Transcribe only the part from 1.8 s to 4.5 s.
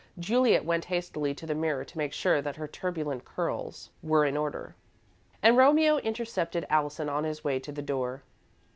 to make sure that her turbulent curls were in